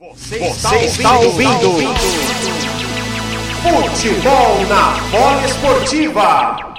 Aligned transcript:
Você 0.00 0.38
está 0.38 1.18
ouvindo, 1.18 1.72
ouvindo. 1.72 1.94
Futebol 3.60 4.66
na 4.66 4.92
bola 5.10 5.44
esportiva. 5.44 6.69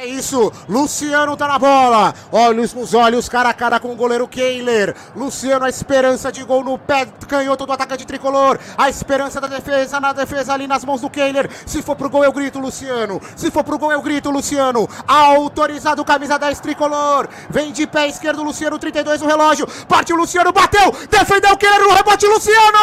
É 0.00 0.06
isso, 0.06 0.52
Luciano 0.68 1.36
tá 1.36 1.48
na 1.48 1.58
bola. 1.58 2.14
Olhos 2.30 2.72
nos 2.72 2.94
olhos, 2.94 3.28
cara 3.28 3.48
a 3.48 3.52
cara 3.52 3.80
com 3.80 3.90
o 3.90 3.96
goleiro 3.96 4.28
Keiler. 4.28 4.94
Luciano, 5.16 5.64
a 5.64 5.68
esperança 5.68 6.30
de 6.30 6.44
gol 6.44 6.62
no 6.62 6.78
pé 6.78 7.04
canhoto 7.26 7.66
do 7.66 7.72
atacante 7.72 8.06
tricolor. 8.06 8.60
A 8.76 8.88
esperança 8.88 9.40
da 9.40 9.48
defesa 9.48 9.98
na 9.98 10.12
defesa 10.12 10.52
ali 10.52 10.68
nas 10.68 10.84
mãos 10.84 11.00
do 11.00 11.10
Keiler. 11.10 11.50
Se 11.66 11.82
for 11.82 11.96
pro 11.96 12.08
gol, 12.08 12.22
eu 12.22 12.32
grito, 12.32 12.60
Luciano. 12.60 13.20
Se 13.34 13.50
for 13.50 13.64
pro 13.64 13.76
gol, 13.76 13.90
eu 13.90 14.00
grito, 14.00 14.30
Luciano. 14.30 14.88
Autorizado, 15.04 16.04
camisa 16.04 16.38
10 16.38 16.60
tricolor. 16.60 17.28
Vem 17.50 17.72
de 17.72 17.84
pé 17.84 18.06
esquerdo, 18.06 18.44
Luciano, 18.44 18.78
32 18.78 19.20
no 19.20 19.26
relógio. 19.26 19.66
Partiu, 19.88 20.14
Luciano, 20.14 20.52
bateu. 20.52 20.94
Defendeu 21.10 21.54
o 21.54 21.56
Keiler 21.56 21.80
no 21.80 21.92
rebote, 21.92 22.24
Luciano! 22.24 22.78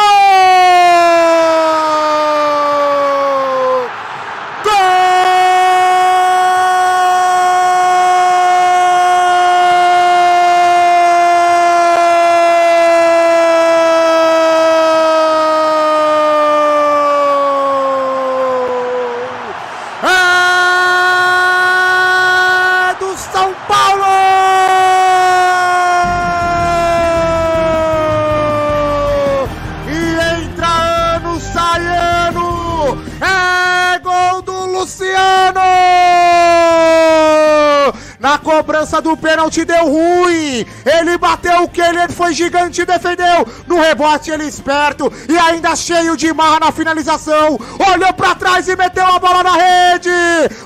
Na 38.18 38.38
cobrança 38.38 39.00
do 39.00 39.16
pênalti 39.16 39.64
deu 39.64 39.84
ruim. 39.84 40.66
Ele 40.84 41.16
bateu 41.16 41.62
o 41.62 41.68
que 41.68 41.80
ele 41.80 42.08
foi 42.08 42.34
gigante 42.34 42.80
e 42.80 42.84
defendeu. 42.84 43.46
No 43.66 43.80
rebote 43.80 44.30
ele 44.30 44.44
esperto 44.44 45.12
e 45.28 45.38
ainda 45.38 45.76
cheio 45.76 46.16
de 46.16 46.32
marra 46.32 46.58
na 46.58 46.72
finalização. 46.72 47.58
Olhou 47.92 48.12
pra 48.14 48.34
trás 48.34 48.66
e 48.68 48.74
meteu 48.74 49.06
a 49.06 49.18
bola 49.18 49.42
na 49.44 49.52
rede. 49.52 50.10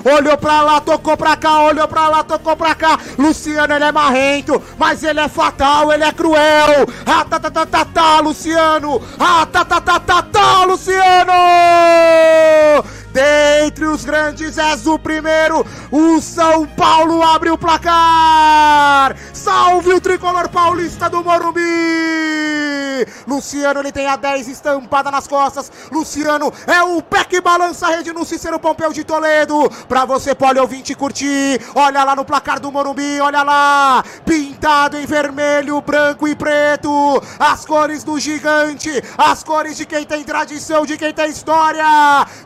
Olhou 0.03 0.37
pra 0.37 0.61
lá, 0.61 0.81
tocou 0.81 1.15
pra 1.15 1.35
cá, 1.35 1.61
olhou 1.61 1.87
pra 1.87 2.07
lá, 2.07 2.23
tocou 2.23 2.55
pra 2.55 2.73
cá. 2.73 2.97
Luciano 3.17 3.73
ele 3.73 3.85
é 3.85 3.91
marrento, 3.91 4.61
mas 4.77 5.03
ele 5.03 5.19
é 5.19 5.27
fatal, 5.27 5.93
ele 5.93 6.03
é 6.03 6.11
cruel. 6.11 6.87
Ah, 7.05 7.23
tá, 7.25 7.39
tá, 7.39 7.51
tá, 7.51 7.65
tá, 7.65 7.85
tá, 7.85 8.19
Luciano. 8.21 9.01
Ah, 9.19 9.45
tá, 9.45 9.63
tá, 9.63 9.79
tá, 9.79 9.99
tá, 9.99 10.21
tá, 10.23 10.63
Luciano. 10.63 11.31
Dentre 13.71 13.87
os 13.87 14.03
grandes 14.03 14.57
és 14.57 14.85
o 14.85 14.99
primeiro, 14.99 15.65
o 15.89 16.19
São 16.19 16.67
Paulo 16.67 17.23
abre 17.23 17.49
o 17.49 17.57
placar! 17.57 19.15
Salve 19.51 19.93
o 19.93 19.99
tricolor 19.99 20.47
paulista 20.47 21.09
do 21.09 21.21
Morumbi! 21.21 21.61
Luciano, 23.27 23.79
ele 23.81 23.91
tem 23.91 24.07
a 24.07 24.15
10 24.15 24.47
estampada 24.47 25.11
nas 25.11 25.27
costas. 25.27 25.69
Luciano 25.91 26.53
é 26.65 26.81
o 26.83 27.01
pé 27.01 27.25
que 27.25 27.41
balança 27.41 27.87
a 27.87 27.89
rede 27.89 28.13
no 28.13 28.23
Cícero 28.23 28.59
Pompeu 28.59 28.93
de 28.93 29.03
Toledo. 29.03 29.69
Pra 29.89 30.05
você, 30.05 30.33
pode 30.33 30.59
ouvinte, 30.59 30.95
curtir. 30.95 31.59
Olha 31.75 32.03
lá 32.03 32.15
no 32.15 32.23
placar 32.23 32.61
do 32.61 32.71
Morumbi, 32.71 33.19
olha 33.19 33.43
lá. 33.43 34.03
Pintado 34.25 34.97
em 34.97 35.05
vermelho, 35.05 35.81
branco 35.81 36.27
e 36.27 36.35
preto. 36.35 37.21
As 37.37 37.65
cores 37.65 38.03
do 38.03 38.19
gigante, 38.19 38.89
as 39.17 39.43
cores 39.43 39.75
de 39.75 39.85
quem 39.85 40.05
tem 40.05 40.23
tradição, 40.23 40.85
de 40.85 40.97
quem 40.97 41.13
tem 41.13 41.29
história. 41.29 41.83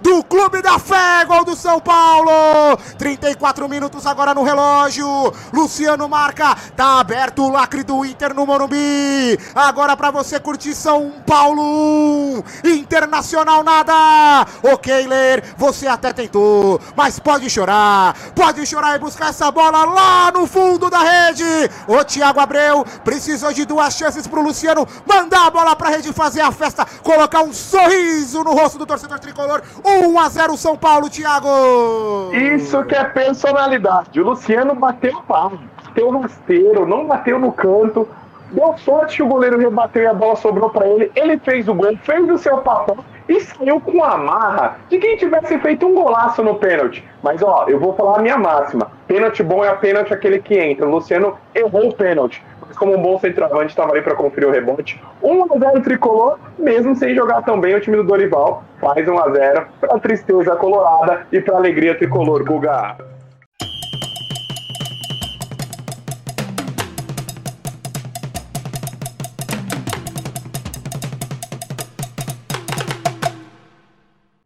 Do 0.01 0.23
Clube 0.23 0.61
da 0.61 0.79
Fé, 0.79 1.23
gol 1.25 1.43
do 1.43 1.55
São 1.55 1.79
Paulo. 1.79 2.77
34 2.97 3.69
minutos 3.69 4.07
agora 4.07 4.33
no 4.33 4.43
relógio. 4.43 5.07
Luciano 5.53 6.07
marca, 6.07 6.55
tá 6.75 6.94
aberto 6.95 7.43
o 7.43 7.49
lacre 7.49 7.83
do 7.83 8.05
Inter 8.05 8.33
no 8.33 8.45
Morumbi. 8.45 9.37
Agora 9.53 9.95
pra 9.95 10.11
você 10.11 10.39
curtir 10.39 10.73
São 10.73 11.11
Paulo 11.25 11.61
1, 12.63 12.69
Internacional 12.69 13.63
nada. 13.63 14.45
O 14.63 14.77
Keiler, 14.77 15.43
você 15.57 15.87
até 15.87 16.13
tentou, 16.13 16.79
mas 16.95 17.19
pode 17.19 17.49
chorar. 17.49 18.15
Pode 18.35 18.65
chorar 18.65 18.95
e 18.95 18.99
buscar 18.99 19.29
essa 19.29 19.51
bola 19.51 19.85
lá 19.85 20.31
no 20.31 20.47
fundo 20.47 20.89
da 20.89 20.99
rede. 20.99 21.43
O 21.87 22.03
Thiago 22.03 22.39
Abreu 22.39 22.85
precisou 23.03 23.53
de 23.53 23.65
duas 23.65 23.93
chances 23.95 24.27
pro 24.27 24.41
Luciano 24.41 24.87
mandar 25.05 25.47
a 25.47 25.51
bola 25.51 25.75
pra 25.75 25.89
rede 25.89 26.11
fazer 26.13 26.41
a 26.41 26.51
festa, 26.51 26.85
colocar 27.03 27.41
um 27.41 27.53
sorriso 27.53 28.43
no 28.43 28.53
rosto 28.53 28.77
do 28.77 28.85
torcedor 28.85 29.19
tricolor. 29.19 29.61
1 29.83 30.19
a 30.19 30.29
0 30.29 30.57
São 30.57 30.75
Paulo, 30.75 31.09
Thiago. 31.09 31.49
Isso 32.33 32.83
que 32.85 32.95
é 32.95 33.03
personalidade. 33.03 34.19
O 34.19 34.23
Luciano 34.23 34.75
bateu 34.75 35.21
palma, 35.23 35.59
bateu 35.95 36.19
rasteiro, 36.19 36.85
não 36.85 37.05
bateu 37.05 37.39
no 37.39 37.51
canto. 37.51 38.07
Deu 38.51 38.77
sorte 38.77 39.17
que 39.17 39.23
o 39.23 39.27
goleiro 39.27 39.57
rebateu 39.57 40.03
e 40.03 40.07
a 40.07 40.13
bola 40.13 40.35
sobrou 40.35 40.69
pra 40.69 40.85
ele. 40.87 41.11
Ele 41.15 41.37
fez 41.39 41.67
o 41.67 41.73
gol, 41.73 41.97
fez 42.03 42.29
o 42.29 42.37
seu 42.37 42.57
papel 42.59 42.97
e 43.27 43.39
saiu 43.41 43.81
com 43.81 44.03
a 44.03 44.17
marra 44.17 44.77
de 44.87 44.99
quem 44.99 45.17
tivesse 45.17 45.57
feito 45.59 45.87
um 45.87 45.95
golaço 45.95 46.43
no 46.43 46.55
pênalti. 46.55 47.03
Mas 47.23 47.41
ó, 47.41 47.65
eu 47.67 47.79
vou 47.79 47.93
falar 47.95 48.19
a 48.19 48.21
minha 48.21 48.37
máxima. 48.37 48.91
Pênalti 49.07 49.41
bom 49.41 49.63
é 49.63 49.69
a 49.69 49.75
pênalti 49.75 50.13
aquele 50.13 50.39
que 50.39 50.57
entra. 50.57 50.85
O 50.85 50.91
Luciano 50.91 51.35
errou 51.55 51.89
o 51.89 51.95
pênalti. 51.95 52.43
Mas 52.67 52.77
como 52.77 52.95
um 52.95 53.01
bom 53.01 53.17
centroavante, 53.19 53.71
estava 53.71 53.91
ali 53.91 54.01
para 54.01 54.15
conferir 54.15 54.47
o 54.47 54.51
rebote. 54.51 55.01
1 55.23 55.43
a 55.43 55.71
0 55.71 55.81
tricolor, 55.81 56.37
mesmo 56.57 56.95
sem 56.95 57.15
jogar 57.15 57.41
tão 57.41 57.59
bem, 57.59 57.75
o 57.75 57.81
time 57.81 57.97
do 57.97 58.03
Dorival 58.03 58.63
faz 58.79 59.07
1 59.07 59.17
a 59.17 59.29
0 59.29 59.67
para 59.79 59.99
tristeza 59.99 60.55
colorada 60.55 61.25
e 61.31 61.41
para 61.41 61.57
alegria 61.57 61.95
tricolor, 61.97 62.43
Guga. 62.43 63.14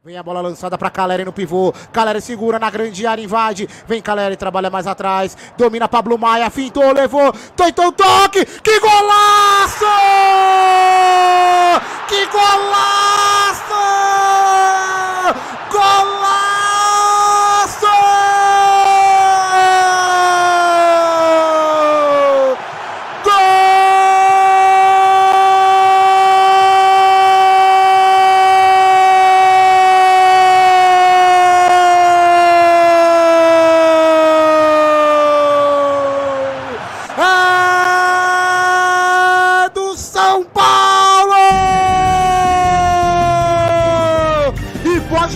Vem 0.01 0.17
a 0.17 0.23
bola 0.23 0.39
lançada 0.39 0.77
para 0.77 0.89
Caleri 0.89 1.25
no 1.25 1.33
pivô. 1.33 1.73
Caleri 1.91 2.21
segura 2.21 2.57
na 2.57 2.69
grande 2.69 3.05
área, 3.05 3.21
invade. 3.21 3.67
Vem 3.85 4.01
Caleri, 4.01 4.37
trabalha 4.37 4.69
mais 4.69 4.87
atrás. 4.87 5.35
Domina 5.57 5.89
Pablo 5.89 6.17
Maia, 6.17 6.49
fintou, 6.49 6.93
levou. 6.93 7.33
Tentou 7.53 7.91
toque. 7.91 8.45
Que 8.45 8.79
golaço! 8.79 9.85
Que 12.07 12.25
golaço! 12.27 13.28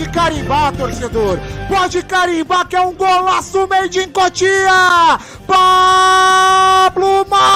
Pode 0.04 0.08
carimbar, 0.10 0.72
torcedor. 0.76 1.38
Pode 1.68 2.02
carimbar 2.02 2.66
que 2.66 2.76
é 2.76 2.80
um 2.80 2.94
golaço 2.94 3.66
made 3.68 4.00
in 4.00 4.10
Cotia. 4.10 5.18
Pablo 5.46 7.26
Maia! 7.28 7.53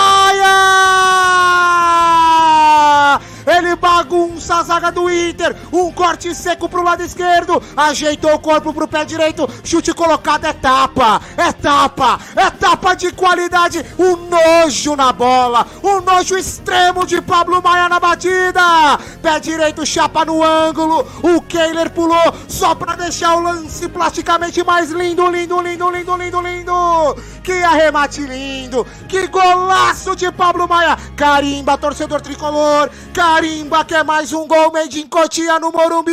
Bagunça 4.48 4.54
a 4.54 4.62
zaga 4.62 4.90
do 4.90 5.10
Inter. 5.10 5.54
Um 5.72 5.92
corte 5.92 6.34
seco 6.34 6.68
pro 6.68 6.82
lado 6.82 7.02
esquerdo. 7.02 7.62
Ajeitou 7.76 8.34
o 8.34 8.38
corpo 8.38 8.72
pro 8.72 8.88
pé 8.88 9.04
direito. 9.04 9.48
Chute 9.62 9.92
colocado 9.92 10.46
é 10.46 10.52
tapa. 10.52 11.20
É 11.36 11.52
tapa. 11.52 12.18
É 12.34 12.50
tapa 12.50 12.94
de 12.94 13.12
qualidade. 13.12 13.84
O 13.98 14.16
nojo 14.16 14.96
na 14.96 15.12
bola. 15.12 15.66
O 15.82 16.00
nojo 16.00 16.36
extremo 16.36 17.06
de 17.06 17.20
Pablo 17.20 17.62
Maia 17.62 17.88
na 17.88 18.00
batida. 18.00 18.98
Pé 19.22 19.38
direito, 19.38 19.84
chapa 19.84 20.24
no 20.24 20.42
ângulo. 20.42 21.06
O 21.22 21.40
Keiler 21.42 21.90
pulou 21.90 22.34
só 22.48 22.74
pra 22.74 22.96
deixar 22.96 23.36
o 23.36 23.40
lance 23.40 23.88
plasticamente 23.88 24.64
mais 24.64 24.90
lindo, 24.90 25.28
lindo, 25.28 25.60
lindo, 25.60 25.90
lindo, 25.90 26.16
lindo, 26.16 26.40
lindo. 26.40 27.16
Que 27.48 27.64
arremate 27.64 28.20
lindo. 28.20 28.86
Que 29.08 29.26
golaço 29.26 30.14
de 30.14 30.30
Pablo 30.30 30.68
Maia. 30.68 30.98
Carimba, 31.16 31.78
torcedor 31.78 32.20
tricolor. 32.20 32.90
Carimba 33.14 33.86
que 33.86 33.94
é 33.94 34.04
mais 34.04 34.34
um 34.34 34.46
gol 34.46 34.70
made 34.70 35.00
in 35.00 35.06
Cotia 35.06 35.58
no 35.58 35.72
Morumbi. 35.72 36.12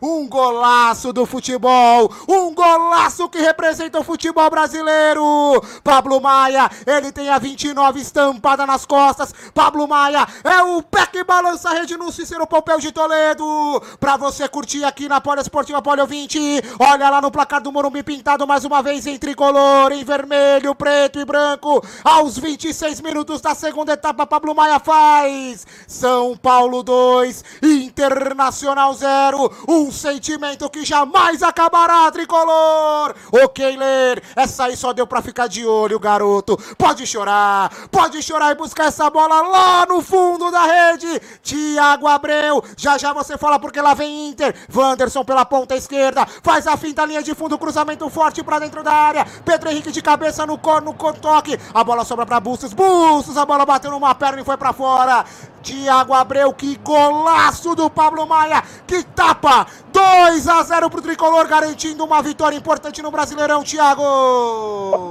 Um 0.00 0.28
golaço 0.28 1.12
do 1.12 1.26
futebol, 1.26 2.12
um 2.28 2.54
golaço 2.54 3.28
que 3.28 3.38
representa 3.38 3.98
o 3.98 4.04
futebol 4.04 4.48
brasileiro. 4.50 5.62
Pablo 5.82 6.20
Maia, 6.20 6.70
ele 6.86 7.10
tem 7.12 7.28
a 7.28 7.38
29 7.38 8.00
estampada 8.00 8.66
nas 8.66 8.84
costas. 8.86 9.34
Pablo 9.52 9.86
Maia 9.88 10.26
é 10.44 10.62
o 10.62 10.82
pé 10.82 11.06
que 11.06 11.24
balança 11.24 11.70
a 11.70 11.74
rede 11.74 11.96
no 11.96 12.12
Cícero 12.12 12.46
Pompeu 12.46 12.78
de 12.78 12.92
Toledo. 12.92 13.82
Pra 13.98 14.16
você 14.16 14.48
curtir 14.48 14.84
aqui 14.84 15.08
na 15.08 15.20
Poliesportiva 15.20 15.82
Polio 15.82 16.06
20. 16.06 16.62
Olha 16.78 17.10
lá 17.10 17.20
no 17.20 17.30
placar 17.30 17.60
do 17.60 17.72
Morumbi 17.72 18.02
pintado 18.02 18.46
mais 18.46 18.64
uma 18.64 18.82
vez 18.82 19.06
em 19.06 19.18
tricolor, 19.18 19.73
em 19.92 20.04
vermelho, 20.04 20.74
preto 20.74 21.18
e 21.18 21.24
branco. 21.24 21.84
Aos 22.04 22.38
26 22.38 23.00
minutos 23.00 23.40
da 23.40 23.54
segunda 23.54 23.92
etapa, 23.92 24.26
Pablo 24.26 24.54
Maia 24.54 24.78
faz. 24.78 25.66
São 25.86 26.36
Paulo 26.36 26.82
2, 26.82 27.44
Internacional 27.62 28.94
0. 28.94 29.52
Um 29.68 29.90
sentimento 29.90 30.70
que 30.70 30.84
jamais 30.84 31.42
acabará, 31.42 32.10
tricolor. 32.10 33.14
O 33.32 33.48
Keiler, 33.48 34.22
essa 34.36 34.64
aí 34.64 34.76
só 34.76 34.92
deu 34.92 35.06
pra 35.06 35.20
ficar 35.20 35.48
de 35.48 35.66
olho, 35.66 35.98
garoto. 35.98 36.56
Pode 36.78 37.06
chorar, 37.06 37.70
pode 37.90 38.22
chorar 38.22 38.52
e 38.52 38.54
buscar 38.54 38.86
essa 38.86 39.10
bola 39.10 39.42
lá 39.42 39.86
no 39.86 40.00
fundo 40.00 40.50
da 40.50 40.62
rede. 40.62 41.20
Tiago 41.42 42.06
Abreu, 42.06 42.62
já 42.76 42.96
já 42.96 43.12
você 43.12 43.36
fala 43.36 43.58
porque 43.58 43.80
lá 43.80 43.92
vem 43.94 44.28
Inter. 44.28 44.54
Wanderson 44.74 45.24
pela 45.24 45.44
ponta 45.44 45.74
esquerda, 45.74 46.26
faz 46.42 46.66
a 46.66 46.76
finta 46.76 47.04
linha 47.04 47.22
de 47.22 47.34
fundo, 47.34 47.58
cruzamento 47.58 48.08
forte 48.08 48.42
pra 48.42 48.58
dentro 48.58 48.82
da 48.82 48.92
área. 48.92 49.26
Pedro 49.44 49.63
Henrique 49.66 49.92
de 49.92 50.02
cabeça 50.02 50.46
no, 50.46 50.58
no, 50.62 50.80
no 50.80 51.12
toque. 51.14 51.58
A 51.72 51.84
bola 51.84 52.04
sobra 52.04 52.26
pra 52.26 52.40
Bustos, 52.40 52.72
Bustos, 52.72 53.36
a 53.36 53.44
bola 53.44 53.64
bateu 53.64 53.90
numa 53.90 54.14
perna 54.14 54.40
e 54.40 54.44
foi 54.44 54.56
pra 54.56 54.72
fora. 54.72 55.24
Tiago 55.62 56.12
Abreu, 56.12 56.52
que 56.52 56.76
golaço 56.84 57.74
do 57.74 57.88
Pablo 57.88 58.26
Maia, 58.26 58.62
que 58.86 59.02
tapa 59.02 59.66
2 59.90 60.46
a 60.46 60.62
0 60.62 60.90
pro 60.90 61.00
tricolor, 61.00 61.48
garantindo 61.48 62.04
uma 62.04 62.20
vitória 62.20 62.56
importante 62.56 63.00
no 63.00 63.10
Brasileirão, 63.10 63.64
Thiago. 63.64 64.02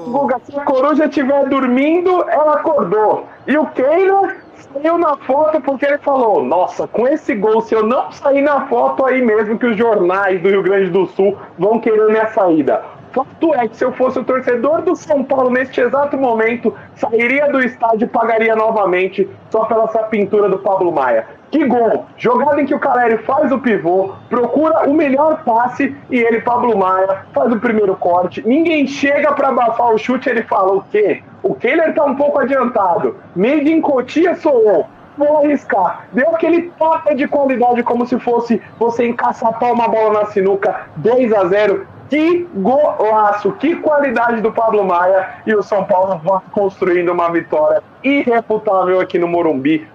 Guga, 0.07 0.39
se 0.45 0.55
a 0.55 0.63
coruja 0.63 1.05
estiver 1.05 1.49
dormindo, 1.49 2.23
ela 2.29 2.53
acordou. 2.53 3.25
E 3.47 3.57
o 3.57 3.65
Keylor 3.67 4.35
saiu 4.73 4.97
na 4.97 5.17
foto 5.17 5.59
porque 5.61 5.85
ele 5.85 5.97
falou: 5.97 6.43
Nossa, 6.43 6.87
com 6.87 7.07
esse 7.07 7.35
gol, 7.35 7.61
se 7.61 7.73
eu 7.73 7.83
não 7.83 8.11
sair 8.11 8.41
na 8.41 8.67
foto, 8.67 9.05
aí 9.05 9.21
mesmo 9.21 9.57
que 9.57 9.65
os 9.65 9.77
jornais 9.77 10.41
do 10.41 10.49
Rio 10.49 10.63
Grande 10.63 10.89
do 10.91 11.07
Sul 11.07 11.37
vão 11.57 11.79
querer 11.79 12.07
minha 12.09 12.27
saída. 12.27 12.83
Fato 13.13 13.53
é 13.53 13.67
que 13.67 13.77
se 13.77 13.85
eu 13.85 13.91
fosse 13.93 14.17
o 14.17 14.23
torcedor 14.23 14.81
do 14.81 14.95
São 14.95 15.23
Paulo 15.23 15.51
neste 15.51 15.79
exato 15.79 16.17
momento, 16.17 16.73
sairia 16.95 17.51
do 17.51 17.61
estádio 17.61 18.05
e 18.05 18.09
pagaria 18.09 18.55
novamente 18.55 19.29
só 19.51 19.65
pela 19.65 19.83
essa 19.83 19.99
pintura 19.99 20.49
do 20.49 20.57
Pablo 20.57 20.91
Maia. 20.91 21.27
Que 21.51 21.63
gol! 21.63 22.07
Jogada 22.17 22.59
em 22.59 22.65
que 22.65 22.73
o 22.73 22.79
Caleri 22.79 23.19
faz 23.19 23.51
o 23.51 23.59
pivô, 23.59 24.15
procura 24.27 24.89
o 24.89 24.93
melhor 24.95 25.43
passe 25.43 25.95
e 26.09 26.17
ele, 26.17 26.41
Pablo 26.41 26.75
Maia, 26.75 27.27
faz 27.31 27.53
o 27.53 27.59
primeiro 27.59 27.95
corte. 27.95 28.41
Ninguém 28.47 28.87
chega 28.87 29.31
para 29.33 29.49
abafar 29.49 29.93
o 29.93 29.97
chute, 29.99 30.27
ele 30.27 30.41
fala 30.41 30.73
o 30.73 30.81
quê? 30.81 31.21
O 31.43 31.53
Kehler 31.53 31.93
tá 31.93 32.05
um 32.05 32.15
pouco 32.15 32.39
adiantado. 32.39 33.15
Made 33.35 33.71
in 33.71 33.79
Cotia 33.79 34.35
sou 34.37 34.59
eu 34.63 34.85
vou 35.17 35.37
arriscar. 35.37 36.07
Deu 36.11 36.29
aquele 36.29 36.71
toque 36.71 37.15
de 37.15 37.27
qualidade 37.27 37.83
como 37.83 38.05
se 38.05 38.19
fosse 38.19 38.61
você 38.79 39.07
encaçapar 39.07 39.71
uma 39.71 39.87
bola 39.87 40.21
na 40.21 40.25
sinuca, 40.25 40.87
2 40.97 41.31
a 41.33 41.45
0 41.45 41.87
que 42.13 42.47
golaço, 42.53 43.51
que 43.53 43.75
qualidade 43.77 44.39
do 44.39 44.51
Pablo 44.51 44.85
Maia 44.85 45.37
e 45.47 45.55
o 45.55 45.63
São 45.63 45.83
Paulo 45.83 46.21
vai 46.23 46.39
construindo 46.51 47.11
uma 47.11 47.31
vitória 47.31 47.81
irrefutável 48.03 48.99
aqui 48.99 49.17
no 49.17 49.27
Morumbi. 49.27 49.87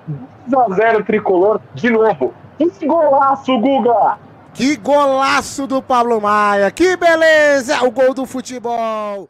2 0.48 0.72
a 0.72 0.74
0 0.74 1.04
tricolor 1.04 1.60
de 1.74 1.88
novo. 1.90 2.34
Que 2.58 2.86
golaço, 2.88 3.56
Guga! 3.60 4.18
Que 4.52 4.76
golaço 4.78 5.68
do 5.68 5.80
Pablo 5.80 6.20
Maia! 6.20 6.72
Que 6.72 6.96
beleza! 6.96 7.76
É 7.76 7.82
o 7.82 7.90
gol 7.92 8.12
do 8.12 8.26
futebol! 8.26 9.28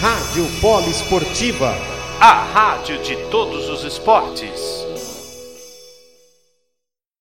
Rádio 0.00 0.46
Poliesportiva, 0.62 1.74
a 2.22 2.32
rádio 2.32 3.02
de 3.02 3.16
todos 3.28 3.68
os 3.68 3.84
esportes. 3.84 4.85